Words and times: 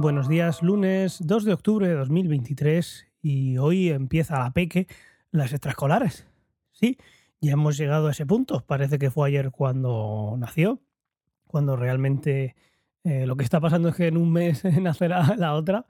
Buenos 0.00 0.28
días, 0.28 0.62
lunes 0.62 1.18
2 1.22 1.44
de 1.44 1.52
octubre 1.52 1.86
de 1.86 1.94
2023 1.94 3.06
y 3.20 3.58
hoy 3.58 3.90
empieza 3.90 4.38
la 4.38 4.50
peque, 4.50 4.86
las 5.30 5.52
extraescolares. 5.52 6.26
Sí, 6.72 6.96
ya 7.38 7.52
hemos 7.52 7.76
llegado 7.76 8.08
a 8.08 8.12
ese 8.12 8.24
punto. 8.24 8.64
Parece 8.66 8.98
que 8.98 9.10
fue 9.10 9.28
ayer 9.28 9.50
cuando 9.50 10.36
nació, 10.38 10.80
cuando 11.46 11.76
realmente 11.76 12.56
eh, 13.04 13.26
lo 13.26 13.36
que 13.36 13.44
está 13.44 13.60
pasando 13.60 13.90
es 13.90 13.94
que 13.94 14.06
en 14.06 14.16
un 14.16 14.32
mes 14.32 14.64
nacerá 14.80 15.36
la 15.36 15.52
otra, 15.52 15.84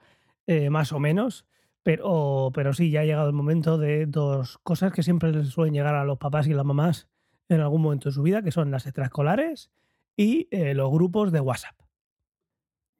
eh, 0.45 0.69
más 0.69 0.91
o 0.91 0.99
menos. 0.99 1.45
Pero, 1.81 2.51
pero 2.53 2.73
sí, 2.73 2.91
ya 2.91 2.99
ha 2.99 3.05
llegado 3.05 3.29
el 3.29 3.33
momento 3.33 3.77
de 3.77 4.07
dos 4.07 4.57
cosas 4.57 4.91
que 4.91 5.03
siempre 5.03 5.31
les 5.31 5.47
suelen 5.47 5.73
llegar 5.73 5.95
a 5.95 6.03
los 6.03 6.17
papás 6.17 6.47
y 6.47 6.53
las 6.53 6.65
mamás 6.65 7.07
en 7.47 7.61
algún 7.61 7.81
momento 7.81 8.09
de 8.09 8.13
su 8.13 8.23
vida, 8.23 8.41
que 8.41 8.51
son 8.51 8.71
las 8.71 8.85
extraescolares 8.87 9.71
y 10.17 10.49
eh, 10.51 10.73
los 10.73 10.91
grupos 10.91 11.31
de 11.31 11.39
WhatsApp. 11.39 11.80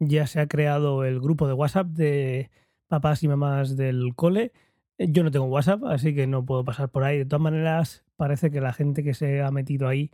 Ya 0.01 0.27
se 0.27 0.39
ha 0.39 0.47
creado 0.47 1.05
el 1.05 1.19
grupo 1.21 1.47
de 1.47 1.53
WhatsApp 1.53 1.87
de 1.87 2.49
papás 2.87 3.23
y 3.23 3.27
mamás 3.27 3.77
del 3.77 4.13
cole. 4.15 4.51
Yo 4.97 5.23
no 5.23 5.31
tengo 5.31 5.45
WhatsApp, 5.45 5.83
así 5.85 6.13
que 6.13 6.27
no 6.27 6.45
puedo 6.45 6.65
pasar 6.65 6.89
por 6.89 7.03
ahí. 7.03 7.19
De 7.19 7.25
todas 7.25 7.41
maneras, 7.41 8.03
parece 8.17 8.51
que 8.51 8.61
la 8.61 8.73
gente 8.73 9.03
que 9.03 9.13
se 9.13 9.41
ha 9.41 9.51
metido 9.51 9.87
ahí 9.87 10.11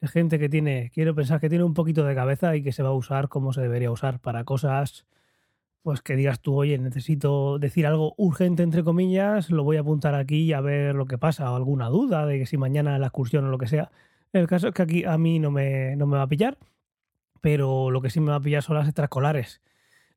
es 0.00 0.10
gente 0.10 0.38
que 0.38 0.48
tiene, 0.48 0.90
quiero 0.94 1.14
pensar 1.14 1.40
que 1.40 1.48
tiene 1.48 1.64
un 1.64 1.74
poquito 1.74 2.04
de 2.04 2.14
cabeza 2.14 2.56
y 2.56 2.62
que 2.62 2.72
se 2.72 2.82
va 2.82 2.90
a 2.90 2.92
usar 2.92 3.28
como 3.28 3.52
se 3.52 3.60
debería 3.62 3.90
usar 3.90 4.20
para 4.20 4.44
cosas 4.44 5.06
pues 5.82 6.02
que 6.02 6.16
digas 6.16 6.40
tú, 6.40 6.56
oye, 6.56 6.78
necesito 6.78 7.58
decir 7.58 7.86
algo 7.86 8.14
urgente, 8.18 8.62
entre 8.62 8.84
comillas, 8.84 9.50
lo 9.50 9.64
voy 9.64 9.76
a 9.78 9.80
apuntar 9.80 10.14
aquí 10.14 10.52
a 10.52 10.60
ver 10.60 10.94
lo 10.94 11.06
que 11.06 11.18
pasa, 11.18 11.50
o 11.52 11.56
alguna 11.56 11.88
duda 11.88 12.26
de 12.26 12.38
que 12.38 12.46
si 12.46 12.56
mañana 12.58 12.98
la 12.98 13.06
excursión 13.06 13.46
o 13.46 13.48
lo 13.48 13.58
que 13.58 13.66
sea. 13.66 13.90
El 14.32 14.46
caso 14.46 14.68
es 14.68 14.74
que 14.74 14.82
aquí 14.82 15.04
a 15.04 15.16
mí 15.18 15.38
no 15.38 15.50
me, 15.50 15.96
no 15.96 16.06
me 16.06 16.16
va 16.18 16.24
a 16.24 16.28
pillar, 16.28 16.58
pero 17.40 17.90
lo 17.90 18.00
que 18.00 18.10
sí 18.10 18.20
me 18.20 18.30
va 18.30 18.36
a 18.36 18.40
pillar 18.40 18.62
son 18.62 18.76
las 18.76 18.86
extraescolares. 18.86 19.60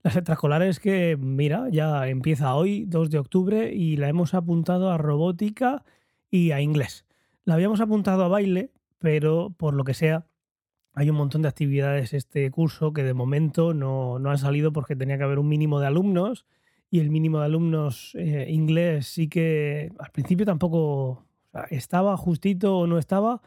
Las 0.04 0.16
extraescolares 0.16 0.80
que, 0.80 1.18
mira, 1.18 1.70
ya 1.72 2.08
empieza 2.08 2.56
hoy, 2.56 2.86
2 2.88 3.10
de 3.10 3.20
octubre, 3.20 3.74
y 3.74 3.98
la 3.98 4.10
hemos 4.10 4.34
apuntado 4.34 4.92
a 4.92 4.98
robótica 4.98 5.84
y 6.30 6.52
a 6.52 6.62
inglés. 6.62 7.06
La 7.46 7.54
habíamos 7.56 7.80
apuntado 7.82 8.24
a 8.24 8.28
baile, 8.28 8.72
pero 9.00 9.54
por 9.58 9.74
lo 9.74 9.84
que 9.84 9.94
sea, 9.94 10.26
hay 10.94 11.10
un 11.10 11.16
montón 11.16 11.42
de 11.42 11.48
actividades 11.48 12.14
este 12.14 12.50
curso 12.52 12.94
que 12.94 13.04
de 13.04 13.14
momento 13.14 13.74
no, 13.74 14.20
no 14.20 14.30
han 14.30 14.38
salido 14.38 14.72
porque 14.74 14.96
tenía 14.96 15.18
que 15.18 15.24
haber 15.24 15.40
un 15.40 15.48
mínimo 15.48 15.80
de 15.80 15.88
alumnos 15.88 16.46
y 16.90 17.00
el 17.00 17.10
mínimo 17.10 17.40
de 17.40 17.46
alumnos 17.46 18.14
eh, 18.16 18.46
inglés 18.50 19.08
sí 19.08 19.28
que 19.28 19.92
al 19.98 20.12
principio 20.12 20.46
tampoco 20.46 21.26
estaba 21.70 22.16
justito 22.18 22.78
o 22.78 22.88
no 22.88 23.00
estaba 23.00 23.42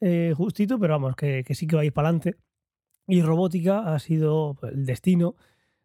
eh, 0.00 0.32
justito, 0.36 0.78
pero 0.78 0.94
vamos, 0.94 1.16
que, 1.16 1.44
que, 1.44 1.54
sí 1.54 1.66
que 1.66 1.76
va 1.76 1.82
a 1.82 1.84
ir 1.84 1.92
para 1.92 2.08
adelante. 2.08 2.36
Y 3.08 3.22
robótica 3.22 3.94
ha 3.94 3.98
sido 3.98 4.56
el 4.62 4.86
destino 4.86 5.34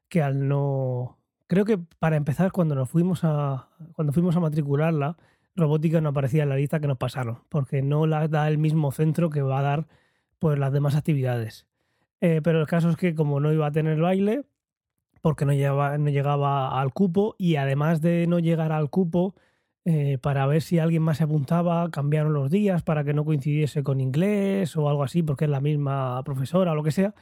que 0.09 0.21
al 0.21 0.47
no... 0.47 1.17
Creo 1.47 1.65
que 1.65 1.77
para 1.77 2.17
empezar, 2.17 2.51
cuando 2.51 2.75
nos 2.75 2.89
fuimos 2.89 3.21
a, 3.23 3.69
cuando 3.93 4.11
fuimos 4.11 4.35
a 4.35 4.41
matricularla, 4.41 5.17
robótica 5.55 6.01
no 6.01 6.09
aparecía 6.09 6.43
en 6.43 6.49
la 6.49 6.57
lista 6.57 6.79
que 6.79 6.87
nos 6.87 6.97
pasaron, 6.97 7.39
porque 7.49 7.81
no 7.81 8.05
la 8.07 8.27
da 8.27 8.47
el 8.47 8.57
mismo 8.57 8.91
centro 8.91 9.29
que 9.29 9.41
va 9.41 9.59
a 9.59 9.63
dar 9.63 9.87
pues 10.37 10.59
las 10.59 10.73
demás 10.73 10.95
actividades. 10.95 11.65
Eh, 12.19 12.41
pero 12.43 12.59
el 12.59 12.67
caso 12.67 12.89
es 12.89 12.97
que 12.97 13.15
como 13.15 13.39
no 13.39 13.53
iba 13.53 13.67
a 13.67 13.71
tener 13.71 13.99
baile, 13.99 14.43
porque 15.21 15.45
no 15.45 15.53
llegaba, 15.53 15.97
no 15.97 16.09
llegaba 16.09 16.81
al 16.81 16.91
cupo, 16.91 17.35
y 17.37 17.55
además 17.55 18.01
de 18.01 18.27
no 18.27 18.39
llegar 18.39 18.73
al 18.73 18.89
cupo, 18.89 19.35
eh, 19.85 20.17
para 20.17 20.45
ver 20.45 20.61
si 20.61 20.79
alguien 20.79 21.03
más 21.03 21.17
se 21.17 21.25
apuntaba, 21.25 21.91
cambiaron 21.91 22.33
los 22.33 22.49
días 22.49 22.83
para 22.83 23.03
que 23.03 23.13
no 23.13 23.25
coincidiese 23.25 23.83
con 23.83 23.99
inglés 23.99 24.77
o 24.77 24.87
algo 24.87 25.03
así, 25.03 25.23
porque 25.23 25.45
es 25.45 25.51
la 25.51 25.59
misma 25.59 26.23
profesora 26.23 26.71
o 26.71 26.75
lo 26.75 26.83
que 26.83 26.91
sea. 26.91 27.13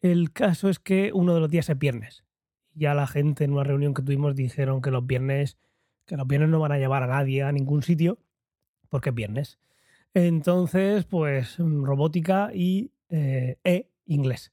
El 0.00 0.32
caso 0.32 0.68
es 0.68 0.78
que 0.78 1.10
uno 1.12 1.34
de 1.34 1.40
los 1.40 1.50
días 1.50 1.68
es 1.68 1.78
viernes. 1.78 2.24
Ya 2.74 2.94
la 2.94 3.08
gente 3.08 3.44
en 3.44 3.52
una 3.52 3.64
reunión 3.64 3.92
que 3.94 4.02
tuvimos 4.02 4.36
dijeron 4.36 4.82
que 4.82 4.90
los 4.92 5.04
viernes, 5.06 5.58
que 6.06 6.16
los 6.16 6.28
viernes 6.28 6.50
no 6.50 6.60
van 6.60 6.72
a 6.72 6.78
llevar 6.78 7.02
a 7.02 7.08
nadie 7.08 7.42
a 7.42 7.50
ningún 7.50 7.82
sitio, 7.82 8.18
porque 8.88 9.10
es 9.10 9.14
viernes. 9.14 9.58
Entonces, 10.14 11.04
pues 11.06 11.58
mm, 11.58 11.84
robótica 11.84 12.50
y 12.54 12.92
eh, 13.10 13.58
e 13.64 13.90
inglés. 14.06 14.52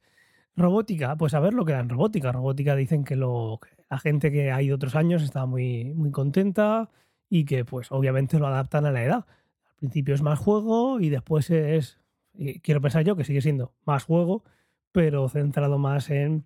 Robótica, 0.55 1.15
pues 1.17 1.33
a 1.35 1.39
ver 1.39 1.53
lo 1.53 1.65
que 1.65 1.73
da 1.73 1.79
en 1.81 1.89
robótica. 1.89 2.31
Robótica 2.31 2.75
dicen 2.75 3.03
que, 3.03 3.15
la 3.15 3.99
gente 3.99 4.31
que 4.31 4.51
ha 4.51 4.61
ido 4.61 4.75
otros 4.75 4.95
años 4.95 5.21
está 5.21 5.45
muy, 5.45 5.93
muy 5.93 6.11
contenta 6.11 6.89
y 7.33 7.45
que 7.45 7.65
pues 7.65 7.91
obviamente 7.91 8.37
lo 8.37 8.45
adaptan 8.45 8.85
a 8.85 8.91
la 8.91 9.03
edad. 9.03 9.25
Al 9.25 9.75
principio 9.77 10.13
es 10.13 10.21
más 10.21 10.37
juego 10.37 10.99
y 10.99 11.09
después 11.09 11.49
es, 11.49 11.99
quiero 12.61 12.79
pensar 12.79 13.03
yo 13.03 13.15
que 13.15 13.23
sigue 13.23 13.41
siendo 13.41 13.73
más 13.85 14.03
juego, 14.03 14.43
pero 14.91 15.27
centrado 15.29 15.79
más 15.79 16.11
en 16.11 16.45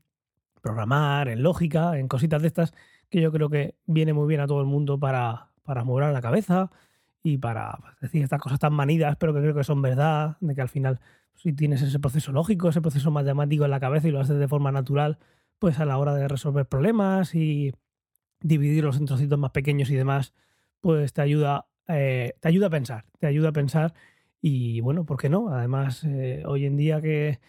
programar, 0.61 1.27
en 1.27 1.43
lógica, 1.43 1.99
en 1.99 2.07
cositas 2.07 2.41
de 2.41 2.47
estas 2.47 2.73
que 3.09 3.19
yo 3.19 3.33
creo 3.33 3.49
que 3.49 3.75
viene 3.85 4.13
muy 4.13 4.29
bien 4.29 4.39
a 4.39 4.47
todo 4.47 4.61
el 4.61 4.65
mundo 4.65 4.97
para, 4.97 5.49
para 5.63 5.83
mover 5.83 6.13
la 6.13 6.21
cabeza 6.21 6.71
y 7.21 7.37
para 7.37 7.77
decir 7.99 8.23
estas 8.23 8.39
cosas 8.39 8.57
tan 8.57 8.73
manidas, 8.73 9.17
pero 9.17 9.33
que 9.33 9.41
creo 9.41 9.55
que 9.55 9.65
son 9.65 9.81
verdad, 9.81 10.37
de 10.39 10.55
que 10.55 10.61
al 10.61 10.69
final 10.69 11.01
si 11.35 11.51
tienes 11.51 11.81
ese 11.81 11.99
proceso 11.99 12.31
lógico, 12.31 12.69
ese 12.69 12.79
proceso 12.79 13.11
matemático 13.11 13.65
en 13.65 13.71
la 13.71 13.81
cabeza 13.81 14.07
y 14.07 14.11
lo 14.11 14.21
haces 14.21 14.39
de 14.39 14.47
forma 14.47 14.71
natural, 14.71 15.17
pues 15.59 15.81
a 15.81 15.85
la 15.85 15.97
hora 15.97 16.13
de 16.15 16.29
resolver 16.29 16.65
problemas 16.65 17.35
y 17.35 17.73
dividirlos 18.39 18.95
en 18.95 19.05
trocitos 19.05 19.37
más 19.37 19.51
pequeños 19.51 19.89
y 19.89 19.95
demás, 19.95 20.33
pues 20.81 21.13
te 21.13 21.21
ayuda, 21.21 21.67
eh, 21.87 22.33
te 22.39 22.47
ayuda 22.47 22.67
a 22.67 22.69
pensar, 22.69 23.05
te 23.19 23.27
ayuda 23.27 23.49
a 23.49 23.53
pensar 23.53 23.93
y 24.41 24.81
bueno, 24.81 25.05
¿por 25.05 25.17
qué 25.17 25.29
no? 25.29 25.49
Además, 25.49 26.03
eh, 26.03 26.43
hoy 26.45 26.65
en 26.65 26.77
día 26.77 27.01
que 27.01 27.39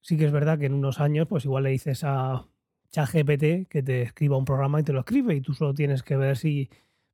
sí 0.00 0.16
que 0.16 0.26
es 0.26 0.32
verdad 0.32 0.58
que 0.58 0.66
en 0.66 0.74
unos 0.74 1.00
años, 1.00 1.26
pues 1.28 1.44
igual 1.44 1.64
le 1.64 1.70
dices 1.70 2.04
a 2.04 2.46
ChatGPT 2.90 3.68
que 3.68 3.82
te 3.82 4.02
escriba 4.02 4.36
un 4.36 4.44
programa 4.44 4.80
y 4.80 4.84
te 4.84 4.92
lo 4.92 5.00
escribe 5.00 5.34
y 5.34 5.40
tú 5.40 5.54
solo 5.54 5.74
tienes 5.74 6.02
que 6.02 6.16
ver 6.16 6.36
si 6.36 6.70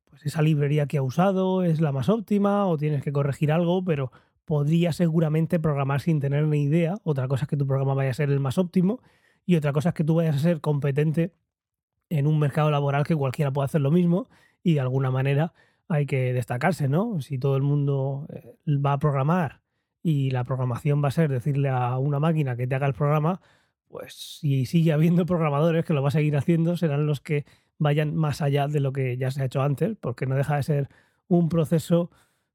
pues 0.09 0.25
esa 0.25 0.41
librería 0.41 0.85
que 0.87 0.97
ha 0.97 1.01
usado 1.01 1.63
es 1.63 1.81
la 1.81 1.91
más 1.91 2.09
óptima 2.09 2.67
o 2.67 2.77
tienes 2.77 3.03
que 3.03 3.13
corregir 3.13 3.51
algo, 3.51 3.83
pero 3.83 4.11
podría 4.45 4.91
seguramente 4.91 5.59
programar 5.59 6.01
sin 6.01 6.19
tener 6.19 6.45
ni 6.47 6.63
idea. 6.63 6.97
Otra 7.03 7.27
cosa 7.27 7.45
es 7.45 7.49
que 7.49 7.57
tu 7.57 7.65
programa 7.65 7.93
vaya 7.93 8.11
a 8.11 8.13
ser 8.13 8.29
el 8.29 8.39
más 8.41 8.57
óptimo 8.57 9.01
y 9.45 9.55
otra 9.55 9.71
cosa 9.73 9.89
es 9.89 9.95
que 9.95 10.03
tú 10.03 10.15
vayas 10.15 10.35
a 10.35 10.39
ser 10.39 10.61
competente 10.61 11.33
en 12.11 12.27
un 12.27 12.37
mercado 12.39 12.69
laboral 12.69 13.05
que 13.05 13.15
cualquiera 13.15 13.51
puede 13.51 13.65
hacer 13.65 13.81
lo 13.81 13.89
mismo 13.89 14.29
y 14.63 14.75
de 14.75 14.81
alguna 14.81 15.11
manera 15.11 15.53
hay 15.87 16.05
que 16.05 16.33
destacarse, 16.33 16.87
¿no? 16.89 17.21
Si 17.21 17.37
todo 17.39 17.55
el 17.55 17.63
mundo 17.63 18.27
eh, 18.29 18.57
va 18.67 18.93
a 18.93 18.99
programar 18.99 19.61
y 20.03 20.29
la 20.31 20.43
programación 20.43 21.03
va 21.03 21.07
a 21.07 21.11
ser 21.11 21.29
decirle 21.29 21.69
a 21.69 21.97
una 21.97 22.19
máquina 22.19 22.55
que 22.57 22.67
te 22.67 22.75
haga 22.75 22.87
el 22.87 22.93
programa, 22.93 23.41
pues 23.87 24.39
si 24.41 24.65
sigue 24.65 24.91
habiendo 24.91 25.25
programadores 25.25 25.85
que 25.85 25.93
lo 25.93 26.01
va 26.01 26.09
a 26.09 26.11
seguir 26.11 26.35
haciendo, 26.35 26.75
serán 26.75 27.05
los 27.05 27.21
que 27.21 27.45
vayan 27.77 28.13
más 28.15 28.41
allá 28.41 28.67
de 28.67 28.81
lo 28.81 28.91
que 28.91 29.17
ya 29.17 29.31
se 29.31 29.41
ha 29.41 29.45
hecho 29.45 29.61
antes, 29.61 29.97
porque 29.99 30.25
no 30.25 30.35
deja 30.35 30.57
de 30.57 30.63
ser 30.63 30.89
un 31.27 31.49
proceso 31.49 32.11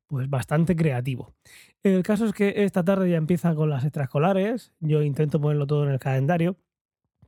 pues 0.06 0.28
bastante 0.28 0.76
creativo. 0.76 1.34
El 1.82 2.02
caso 2.02 2.26
es 2.26 2.32
que 2.32 2.64
esta 2.64 2.84
tarde 2.84 3.10
ya 3.10 3.16
empieza 3.16 3.54
con 3.54 3.70
las 3.70 3.84
extraescolares, 3.84 4.72
yo 4.80 5.02
intento 5.02 5.40
ponerlo 5.40 5.66
todo 5.66 5.84
en 5.84 5.92
el 5.92 5.98
calendario, 5.98 6.56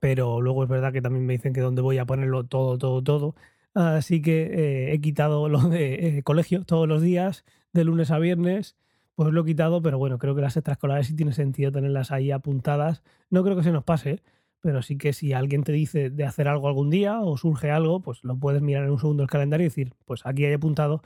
pero 0.00 0.40
luego 0.40 0.62
es 0.64 0.68
verdad 0.68 0.92
que 0.92 1.02
también 1.02 1.26
me 1.26 1.34
dicen 1.34 1.52
que 1.52 1.60
donde 1.60 1.82
voy 1.82 1.98
a 1.98 2.06
ponerlo 2.06 2.44
todo, 2.44 2.78
todo, 2.78 3.02
todo. 3.02 3.34
Así 3.74 4.22
que 4.22 4.42
eh, 4.52 4.92
he 4.92 5.00
quitado 5.00 5.48
lo 5.48 5.60
de 5.60 6.18
eh, 6.18 6.22
colegio 6.22 6.64
todos 6.64 6.88
los 6.88 7.02
días, 7.02 7.44
de 7.72 7.84
lunes 7.84 8.10
a 8.10 8.18
viernes, 8.18 8.76
pues 9.14 9.32
lo 9.32 9.42
he 9.42 9.44
quitado, 9.44 9.82
pero 9.82 9.98
bueno, 9.98 10.18
creo 10.18 10.34
que 10.34 10.42
las 10.42 10.56
extraescolares 10.56 11.08
sí 11.08 11.16
tiene 11.16 11.32
sentido 11.32 11.72
tenerlas 11.72 12.12
ahí 12.12 12.30
apuntadas. 12.30 13.02
No 13.30 13.42
creo 13.44 13.56
que 13.56 13.64
se 13.64 13.72
nos 13.72 13.84
pase, 13.84 14.22
pero 14.60 14.82
sí 14.82 14.96
que 14.96 15.12
si 15.12 15.32
alguien 15.32 15.64
te 15.64 15.72
dice 15.72 16.10
de 16.10 16.24
hacer 16.24 16.48
algo 16.48 16.68
algún 16.68 16.90
día 16.90 17.20
o 17.20 17.36
surge 17.36 17.70
algo, 17.70 18.00
pues 18.00 18.22
lo 18.24 18.38
puedes 18.38 18.62
mirar 18.62 18.84
en 18.84 18.90
un 18.90 18.98
segundo 18.98 19.22
el 19.22 19.28
calendario 19.28 19.64
y 19.64 19.68
decir, 19.68 19.94
pues 20.04 20.24
aquí 20.24 20.44
hay 20.44 20.54
apuntado 20.54 21.02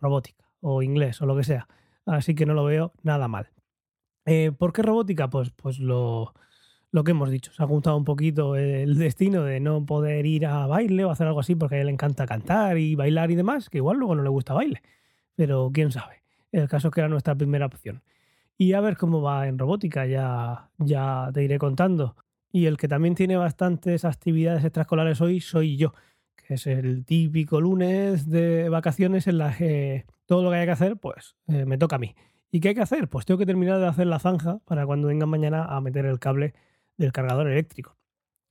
robótica 0.00 0.44
o 0.60 0.82
inglés 0.82 1.20
o 1.22 1.26
lo 1.26 1.36
que 1.36 1.44
sea. 1.44 1.68
Así 2.06 2.34
que 2.34 2.46
no 2.46 2.54
lo 2.54 2.64
veo 2.64 2.92
nada 3.02 3.28
mal. 3.28 3.50
Eh, 4.24 4.52
¿Por 4.56 4.72
qué 4.72 4.82
robótica? 4.82 5.28
Pues, 5.30 5.50
pues 5.50 5.78
lo, 5.78 6.34
lo 6.90 7.04
que 7.04 7.10
hemos 7.10 7.30
dicho. 7.30 7.52
Se 7.52 7.62
ha 7.62 7.66
juntado 7.66 7.96
un 7.96 8.04
poquito 8.04 8.56
el 8.56 8.96
destino 8.96 9.44
de 9.44 9.60
no 9.60 9.84
poder 9.84 10.26
ir 10.26 10.46
a 10.46 10.66
baile 10.66 11.04
o 11.04 11.10
hacer 11.10 11.26
algo 11.26 11.40
así 11.40 11.54
porque 11.54 11.76
a 11.76 11.80
él 11.80 11.86
le 11.86 11.92
encanta 11.92 12.26
cantar 12.26 12.78
y 12.78 12.94
bailar 12.94 13.30
y 13.30 13.36
demás, 13.36 13.68
que 13.68 13.78
igual 13.78 13.98
luego 13.98 14.14
no 14.14 14.22
le 14.22 14.28
gusta 14.30 14.54
baile. 14.54 14.82
Pero 15.34 15.70
quién 15.72 15.92
sabe. 15.92 16.22
El 16.50 16.68
caso 16.68 16.88
es 16.88 16.94
que 16.94 17.00
era 17.00 17.08
nuestra 17.08 17.34
primera 17.34 17.66
opción. 17.66 18.02
Y 18.56 18.72
a 18.72 18.80
ver 18.80 18.96
cómo 18.96 19.22
va 19.22 19.46
en 19.46 19.58
robótica, 19.58 20.06
ya, 20.06 20.70
ya 20.78 21.30
te 21.32 21.44
iré 21.44 21.58
contando. 21.58 22.16
Y 22.50 22.66
el 22.66 22.76
que 22.76 22.88
también 22.88 23.14
tiene 23.14 23.36
bastantes 23.36 24.04
actividades 24.04 24.64
extraescolares 24.64 25.20
hoy 25.20 25.40
soy 25.40 25.76
yo, 25.76 25.92
que 26.34 26.54
es 26.54 26.66
el 26.66 27.04
típico 27.04 27.60
lunes 27.60 28.28
de 28.28 28.68
vacaciones 28.68 29.26
en 29.26 29.38
la 29.38 29.56
que 29.56 30.06
todo 30.26 30.42
lo 30.42 30.50
que 30.50 30.56
hay 30.56 30.66
que 30.66 30.72
hacer, 30.72 30.96
pues 30.96 31.36
eh, 31.46 31.66
me 31.66 31.78
toca 31.78 31.96
a 31.96 31.98
mí. 31.98 32.16
¿Y 32.50 32.60
qué 32.60 32.70
hay 32.70 32.74
que 32.74 32.80
hacer? 32.80 33.08
Pues 33.08 33.26
tengo 33.26 33.38
que 33.38 33.46
terminar 33.46 33.78
de 33.78 33.86
hacer 33.86 34.06
la 34.06 34.18
zanja 34.18 34.58
para 34.64 34.86
cuando 34.86 35.08
vengan 35.08 35.28
mañana 35.28 35.64
a 35.64 35.80
meter 35.80 36.06
el 36.06 36.18
cable 36.18 36.54
del 36.98 37.12
cargador 37.12 37.48
eléctrico. 37.48 37.96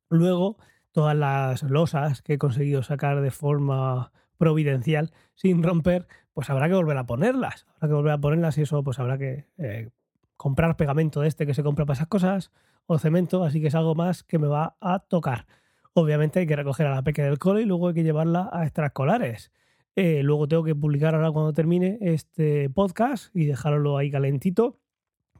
Luego, 0.10 0.58
todas 0.92 1.16
las 1.16 1.64
losas 1.64 2.24
que 2.24 2.34
he 2.34 2.38
conseguido 2.40 2.82
sacar 2.82 3.22
de 3.22 3.30
forma 3.30 4.12
providencial 4.38 5.12
sin 5.36 5.62
romper, 5.62 6.08
pues 6.34 6.50
habrá 6.50 6.68
que 6.68 6.76
volver 6.76 6.98
a 6.98 7.06
ponerlas. 7.06 7.68
Habrá 7.76 7.88
que 7.88 7.94
volver 7.94 8.14
a 8.14 8.18
ponerlas 8.18 8.58
y 8.58 8.64
eso 8.64 8.84
pues 8.84 9.00
habrá 9.00 9.18
que 9.18 9.46
eh, 9.58 9.90
comprar 10.38 10.78
pegamento 10.78 11.22
de 11.22 11.28
este 11.28 11.46
que 11.46 11.54
se 11.54 11.64
compra 11.64 11.86
para 11.86 11.96
esas 11.96 12.08
cosas 12.08 12.52
o 12.86 12.98
cemento, 12.98 13.44
así 13.44 13.60
que 13.60 13.68
es 13.68 13.76
algo 13.76 13.96
más 13.96 14.24
que 14.24 14.40
me 14.40 14.48
va 14.48 14.78
a 14.80 15.00
tocar. 15.00 15.46
obviamente 15.94 16.40
hay 16.40 16.48
que 16.48 16.56
recoger 16.56 16.88
a 16.88 16.96
la 16.96 17.02
peque 17.02 17.24
del 17.24 17.40
cole 17.40 17.64
y 17.64 17.66
luego 17.66 17.90
hay 17.90 17.96
que 17.96 18.04
llevarla 18.04 18.50
a 18.54 18.64
extraescolares. 18.64 19.52
Eh, 19.96 20.22
luego 20.22 20.48
tengo 20.48 20.64
que 20.64 20.76
publicar 20.76 21.16
ahora 21.16 21.32
cuando 21.32 21.54
termine 21.54 21.98
este 22.02 22.70
podcast 22.70 23.36
y 23.36 23.46
dejarlo 23.46 23.98
ahí 23.98 24.12
calentito 24.12 24.80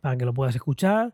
para 0.02 0.18
que 0.18 0.26
lo 0.26 0.34
puedas 0.34 0.56
escuchar. 0.56 1.14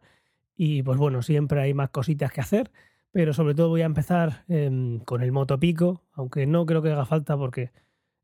Y 0.56 0.84
pues 0.84 0.98
bueno, 0.98 1.22
siempre 1.22 1.62
hay 1.62 1.74
más 1.74 1.90
cositas 1.90 2.32
que 2.32 2.42
hacer, 2.42 2.72
pero 3.12 3.34
sobre 3.34 3.56
todo 3.56 3.70
voy 3.70 3.82
a 3.82 3.86
empezar 3.86 4.44
em, 4.48 5.00
con 5.00 5.22
el 5.22 5.32
motopico, 5.32 6.04
aunque 6.14 6.46
no 6.46 6.66
creo 6.66 6.82
que 6.82 6.92
haga 6.92 7.06
falta 7.06 7.38
porque 7.38 7.72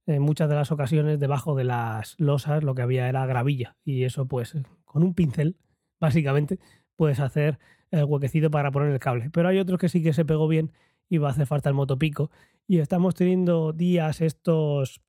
en 0.05 0.21
muchas 0.21 0.49
de 0.49 0.55
las 0.55 0.71
ocasiones 0.71 1.19
debajo 1.19 1.55
de 1.55 1.63
las 1.63 2.15
losas 2.19 2.63
lo 2.63 2.73
que 2.75 2.81
había 2.81 3.07
era 3.07 3.25
gravilla 3.27 3.77
y 3.83 4.05
eso 4.05 4.27
pues 4.27 4.57
con 4.83 5.03
un 5.03 5.13
pincel 5.13 5.55
básicamente 5.99 6.59
puedes 6.95 7.19
hacer 7.19 7.59
el 7.91 8.05
huequecito 8.05 8.51
para 8.51 8.71
poner 8.71 8.91
el 8.91 8.99
cable. 8.99 9.29
Pero 9.31 9.49
hay 9.49 9.59
otros 9.59 9.79
que 9.79 9.89
sí 9.89 10.03
que 10.03 10.13
se 10.13 10.25
pegó 10.25 10.47
bien 10.47 10.71
y 11.09 11.17
va 11.17 11.29
a 11.29 11.31
hacer 11.31 11.47
falta 11.47 11.69
el 11.69 11.75
motopico. 11.75 12.31
Y 12.67 12.79
estamos 12.79 13.15
teniendo 13.15 13.73
días 13.73 14.21
estos, 14.21 15.01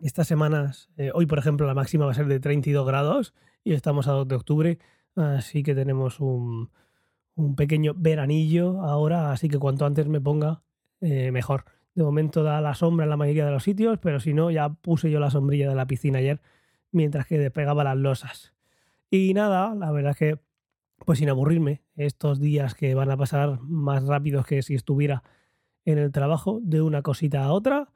estas 0.00 0.26
semanas. 0.26 0.90
Eh, 0.96 1.10
hoy, 1.14 1.26
por 1.26 1.38
ejemplo, 1.38 1.66
la 1.66 1.74
máxima 1.74 2.06
va 2.06 2.12
a 2.12 2.14
ser 2.14 2.26
de 2.26 2.40
32 2.40 2.86
grados 2.86 3.34
y 3.62 3.72
estamos 3.72 4.08
a 4.08 4.12
2 4.12 4.28
de 4.28 4.34
octubre. 4.34 4.78
Así 5.18 5.62
que 5.62 5.74
tenemos 5.74 6.20
un, 6.20 6.70
un 7.34 7.56
pequeño 7.56 7.94
veranillo 7.96 8.82
ahora. 8.82 9.32
Así 9.32 9.48
que 9.48 9.58
cuanto 9.58 9.86
antes 9.86 10.06
me 10.06 10.20
ponga, 10.20 10.62
eh, 11.00 11.30
mejor. 11.32 11.64
De 11.94 12.04
momento 12.04 12.42
da 12.42 12.60
la 12.60 12.74
sombra 12.74 13.04
en 13.04 13.10
la 13.10 13.16
mayoría 13.16 13.44
de 13.44 13.50
los 13.50 13.64
sitios, 13.64 13.98
pero 13.98 14.20
si 14.20 14.32
no, 14.32 14.50
ya 14.50 14.68
puse 14.68 15.10
yo 15.10 15.20
la 15.20 15.30
sombrilla 15.30 15.68
de 15.68 15.74
la 15.74 15.86
piscina 15.86 16.18
ayer 16.18 16.40
mientras 16.92 17.26
que 17.26 17.38
despegaba 17.38 17.84
las 17.84 17.96
losas. 17.96 18.54
Y 19.10 19.34
nada, 19.34 19.74
la 19.74 19.90
verdad 19.90 20.12
es 20.12 20.16
que 20.16 20.38
pues 21.04 21.18
sin 21.20 21.28
aburrirme 21.28 21.82
estos 21.96 22.40
días 22.40 22.74
que 22.74 22.94
van 22.94 23.10
a 23.10 23.16
pasar 23.16 23.60
más 23.62 24.04
rápidos 24.04 24.46
que 24.46 24.62
si 24.62 24.74
estuviera 24.74 25.22
en 25.84 25.98
el 25.98 26.12
trabajo 26.12 26.60
de 26.62 26.82
una 26.82 27.02
cosita 27.02 27.44
a 27.44 27.52
otra. 27.52 27.88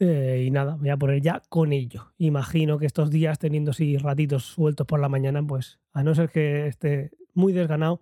Eh, 0.00 0.44
y 0.46 0.50
nada, 0.50 0.76
voy 0.76 0.90
a 0.90 0.96
poner 0.96 1.20
ya 1.20 1.42
con 1.48 1.72
ello. 1.72 2.12
Imagino 2.18 2.78
que 2.78 2.86
estos 2.86 3.10
días, 3.10 3.38
teniendo 3.38 3.72
así 3.72 3.96
ratitos 3.98 4.44
sueltos 4.44 4.86
por 4.86 5.00
la 5.00 5.08
mañana, 5.08 5.42
pues 5.44 5.80
a 5.92 6.02
no 6.02 6.14
ser 6.14 6.30
que 6.30 6.66
esté 6.68 7.10
muy 7.34 7.52
desganado, 7.52 8.00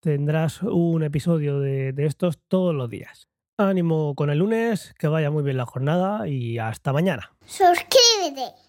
tendrás 0.00 0.62
un 0.62 1.02
episodio 1.02 1.60
de, 1.60 1.92
de 1.92 2.06
estos 2.06 2.38
todos 2.48 2.74
los 2.74 2.88
días. 2.88 3.28
Ánimo 3.58 4.14
con 4.14 4.30
el 4.30 4.38
lunes, 4.38 4.94
que 4.98 5.08
vaya 5.08 5.30
muy 5.30 5.42
bien 5.42 5.56
la 5.56 5.66
jornada 5.66 6.28
y 6.28 6.58
hasta 6.58 6.92
mañana. 6.92 7.32
Suscríbete. 7.44 8.67